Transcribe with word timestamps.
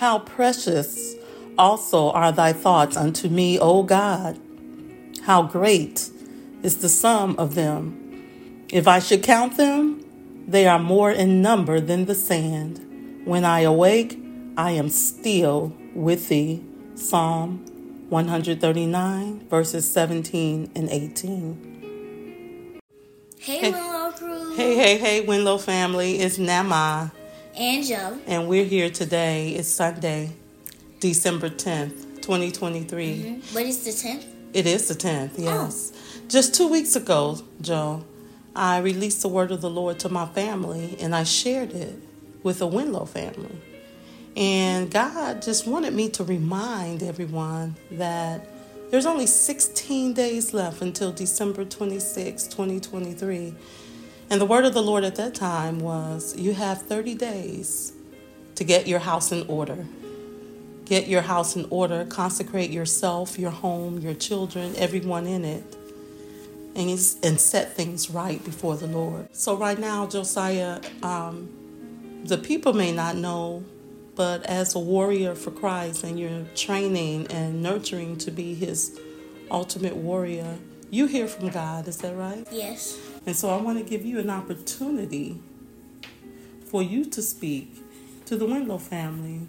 How 0.00 0.18
precious 0.20 1.14
also 1.58 2.10
are 2.12 2.32
thy 2.32 2.54
thoughts 2.54 2.96
unto 2.96 3.28
me, 3.28 3.58
O 3.58 3.82
God. 3.82 4.40
How 5.24 5.42
great 5.42 6.08
is 6.62 6.78
the 6.78 6.88
sum 6.88 7.36
of 7.36 7.54
them. 7.54 8.64
If 8.70 8.88
I 8.88 8.98
should 8.98 9.22
count 9.22 9.58
them, 9.58 10.02
they 10.48 10.66
are 10.66 10.78
more 10.78 11.10
in 11.10 11.42
number 11.42 11.80
than 11.80 12.06
the 12.06 12.14
sand. 12.14 12.80
When 13.26 13.44
I 13.44 13.60
awake, 13.60 14.18
I 14.56 14.70
am 14.70 14.88
still 14.88 15.74
with 15.94 16.30
thee. 16.30 16.64
Psalm 16.94 17.58
139, 18.08 19.48
verses 19.50 19.90
17 19.92 20.70
and 20.74 20.88
18. 20.88 22.80
Hey, 23.38 23.58
hey. 23.58 23.70
Winlow 23.70 24.16
crew. 24.16 24.56
Hey, 24.56 24.74
hey, 24.76 24.96
hey, 24.96 25.26
Winlow 25.26 25.58
family. 25.58 26.20
It's 26.20 26.38
Namma. 26.38 27.12
And 27.60 27.84
Jo. 27.84 28.18
And 28.26 28.48
we're 28.48 28.64
here 28.64 28.88
today. 28.88 29.50
It's 29.50 29.68
Sunday, 29.68 30.32
December 30.98 31.50
10th, 31.50 32.22
2023. 32.22 33.06
Mm-hmm. 33.06 33.54
But 33.54 33.66
it's 33.66 33.84
the 33.84 33.90
10th? 33.90 34.24
It 34.54 34.66
is 34.66 34.88
the 34.88 34.94
10th, 34.94 35.32
yes. 35.36 35.92
Oh. 35.94 36.20
Just 36.26 36.54
two 36.54 36.68
weeks 36.68 36.96
ago, 36.96 37.38
Jo, 37.60 38.02
I 38.56 38.78
released 38.78 39.20
the 39.20 39.28
word 39.28 39.52
of 39.52 39.60
the 39.60 39.68
Lord 39.68 39.98
to 39.98 40.08
my 40.08 40.24
family 40.24 40.96
and 41.02 41.14
I 41.14 41.24
shared 41.24 41.72
it 41.72 42.00
with 42.42 42.60
the 42.60 42.66
Winlow 42.66 43.06
family. 43.06 43.60
And 44.34 44.90
God 44.90 45.42
just 45.42 45.66
wanted 45.66 45.92
me 45.92 46.08
to 46.12 46.24
remind 46.24 47.02
everyone 47.02 47.76
that 47.90 48.48
there's 48.90 49.04
only 49.04 49.26
16 49.26 50.14
days 50.14 50.54
left 50.54 50.80
until 50.80 51.12
December 51.12 51.66
26, 51.66 52.44
2023. 52.44 53.54
And 54.30 54.40
the 54.40 54.46
word 54.46 54.64
of 54.64 54.74
the 54.74 54.82
Lord 54.82 55.04
at 55.04 55.16
that 55.16 55.34
time 55.34 55.80
was 55.80 56.36
you 56.36 56.54
have 56.54 56.82
30 56.82 57.14
days 57.14 57.92
to 58.54 58.64
get 58.64 58.86
your 58.86 59.00
house 59.00 59.32
in 59.32 59.44
order. 59.48 59.84
Get 60.84 61.08
your 61.08 61.22
house 61.22 61.56
in 61.56 61.66
order, 61.70 62.04
consecrate 62.04 62.70
yourself, 62.70 63.38
your 63.38 63.50
home, 63.50 63.98
your 63.98 64.14
children, 64.14 64.74
everyone 64.76 65.26
in 65.26 65.44
it, 65.44 65.76
and, 66.74 66.90
and 66.90 67.40
set 67.40 67.74
things 67.74 68.10
right 68.10 68.42
before 68.44 68.76
the 68.76 68.86
Lord. 68.86 69.28
So, 69.32 69.56
right 69.56 69.78
now, 69.78 70.06
Josiah, 70.06 70.80
um, 71.02 72.22
the 72.24 72.38
people 72.38 72.72
may 72.72 72.92
not 72.92 73.16
know 73.16 73.64
but 74.20 74.44
as 74.44 74.74
a 74.74 74.78
warrior 74.78 75.34
for 75.34 75.50
Christ 75.50 76.04
and 76.04 76.20
you're 76.20 76.44
training 76.54 77.26
and 77.28 77.62
nurturing 77.62 78.18
to 78.18 78.30
be 78.30 78.54
his 78.54 79.00
ultimate 79.50 79.96
warrior, 79.96 80.58
you 80.90 81.06
hear 81.06 81.26
from 81.26 81.48
God, 81.48 81.88
is 81.88 81.96
that 81.98 82.14
right? 82.14 82.46
Yes. 82.52 82.98
And 83.26 83.36
so 83.36 83.50
I 83.50 83.60
want 83.60 83.78
to 83.78 83.84
give 83.84 84.04
you 84.04 84.18
an 84.18 84.30
opportunity 84.30 85.38
for 86.66 86.82
you 86.82 87.04
to 87.06 87.22
speak 87.22 87.76
to 88.26 88.36
the 88.36 88.46
Winlow 88.46 88.78
family 88.78 89.46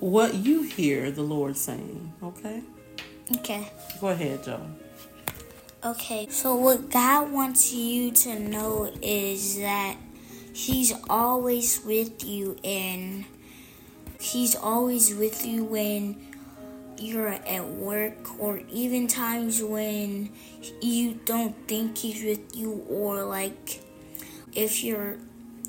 what 0.00 0.34
you 0.34 0.62
hear 0.62 1.10
the 1.10 1.22
Lord 1.22 1.56
saying, 1.56 2.12
okay? 2.22 2.62
Okay. 3.36 3.66
Go 4.00 4.08
ahead, 4.08 4.44
Jo. 4.44 4.60
Okay, 5.84 6.26
so 6.30 6.54
what 6.56 6.90
God 6.90 7.32
wants 7.32 7.72
you 7.72 8.10
to 8.10 8.38
know 8.38 8.92
is 9.02 9.58
that 9.58 9.96
He's 10.52 10.92
always 11.08 11.82
with 11.84 12.24
you 12.24 12.56
and 12.62 13.24
He's 14.20 14.54
always 14.54 15.14
with 15.14 15.44
you 15.46 15.64
when 15.64 16.33
you're 16.98 17.28
at 17.28 17.66
work 17.66 18.38
or 18.38 18.60
even 18.70 19.06
times 19.06 19.62
when 19.62 20.30
you 20.80 21.18
don't 21.24 21.56
think 21.68 21.98
he's 21.98 22.22
with 22.24 22.56
you 22.56 22.84
or 22.88 23.24
like 23.24 23.80
if 24.54 24.84
you're 24.84 25.16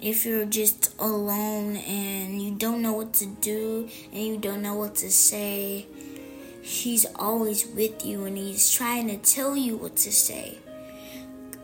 if 0.00 0.26
you're 0.26 0.44
just 0.44 0.94
alone 0.98 1.76
and 1.76 2.40
you 2.42 2.50
don't 2.54 2.82
know 2.82 2.92
what 2.92 3.12
to 3.14 3.26
do 3.26 3.88
and 4.12 4.22
you 4.22 4.36
don't 4.36 4.62
know 4.62 4.74
what 4.74 4.94
to 4.94 5.10
say 5.10 5.86
he's 6.62 7.06
always 7.16 7.66
with 7.66 8.04
you 8.04 8.24
and 8.24 8.36
he's 8.36 8.70
trying 8.70 9.08
to 9.08 9.16
tell 9.16 9.56
you 9.56 9.76
what 9.76 9.96
to 9.96 10.12
say 10.12 10.58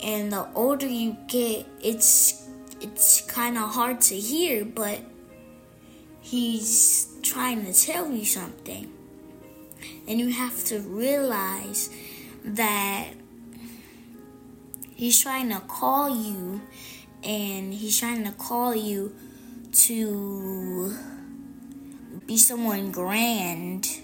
and 0.03 0.33
the 0.33 0.47
older 0.55 0.87
you 0.87 1.17
get 1.29 1.67
it's 1.83 2.49
it's 2.81 3.21
kind 3.23 3.57
of 3.57 3.71
hard 3.71 4.01
to 4.01 4.17
hear 4.17 4.65
but 4.65 5.01
he's 6.23 7.09
trying 7.23 7.67
to 7.67 7.73
tell 7.73 8.11
you 8.11 8.25
something. 8.25 8.91
And 10.09 10.19
you 10.19 10.31
have 10.31 10.65
to 10.65 10.81
realize 10.81 11.91
that 12.45 13.09
he's 14.95 15.21
trying 15.21 15.51
to 15.51 15.61
call 15.61 16.11
you 16.11 16.63
and 17.23 17.73
he's 17.73 17.99
trying 17.99 18.25
to 18.25 18.33
call 18.33 18.75
you 18.75 19.15
to 19.73 20.97
be 22.27 22.37
someone 22.37 22.91
grand 22.91 24.01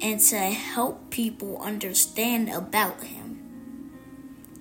and 0.00 0.20
to 0.20 0.36
help 0.36 1.10
people 1.10 1.58
understand 1.60 2.48
about 2.48 3.02
him. 3.02 3.92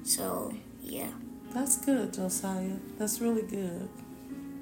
So, 0.04 0.54
yeah. 0.82 1.12
That's 1.54 1.78
good, 1.86 2.14
Josiah. 2.14 2.78
That's 2.98 3.22
really 3.22 3.44
good 3.44 3.90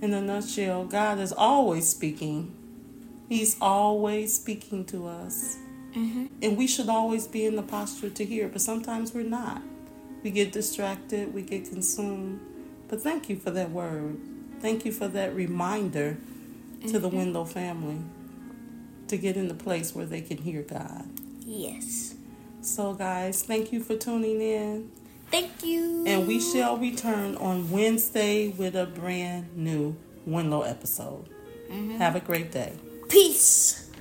in 0.03 0.13
a 0.13 0.19
nutshell, 0.19 0.83
God 0.83 1.17
is 1.19 1.31
always 1.31 1.87
speaking. 1.87 2.53
He's 3.29 3.57
always 3.61 4.33
speaking 4.33 4.85
to 4.85 5.07
us. 5.07 5.57
Mm-hmm. 5.95 6.25
And 6.41 6.57
we 6.57 6.67
should 6.67 6.89
always 6.89 7.27
be 7.27 7.45
in 7.45 7.55
the 7.55 7.61
posture 7.61 8.09
to 8.09 8.25
hear, 8.25 8.47
but 8.47 8.61
sometimes 8.61 9.13
we're 9.13 9.23
not. 9.23 9.61
We 10.23 10.31
get 10.31 10.51
distracted, 10.51 11.33
we 11.33 11.41
get 11.41 11.69
consumed. 11.69 12.39
But 12.87 13.01
thank 13.01 13.29
you 13.29 13.37
for 13.37 13.51
that 13.51 13.71
word. 13.71 14.17
Thank 14.59 14.85
you 14.85 14.91
for 14.91 15.07
that 15.09 15.35
reminder 15.35 16.17
mm-hmm. 16.17 16.87
to 16.89 16.99
the 16.99 17.09
mm-hmm. 17.09 17.17
Winlow 17.17 17.47
family 17.47 17.99
to 19.07 19.17
get 19.17 19.37
in 19.37 19.47
the 19.47 19.53
place 19.53 19.93
where 19.93 20.05
they 20.05 20.21
can 20.21 20.37
hear 20.37 20.61
God. 20.61 21.05
Yes. 21.45 22.15
So, 22.61 22.93
guys, 22.93 23.43
thank 23.43 23.73
you 23.73 23.81
for 23.81 23.97
tuning 23.97 24.41
in. 24.41 24.91
Thank 25.29 25.63
you. 25.63 26.05
And 26.07 26.27
we 26.27 26.39
shall 26.39 26.77
return 26.77 27.35
on 27.35 27.69
Wednesday 27.69 28.49
with 28.49 28.75
a 28.75 28.85
brand 28.85 29.57
new 29.57 29.95
Winlow 30.25 30.61
episode. 30.61 31.27
Mm-hmm. 31.69 31.97
Have 31.97 32.15
a 32.15 32.19
great 32.19 32.51
day. 32.51 32.73
Peace. 33.13 33.92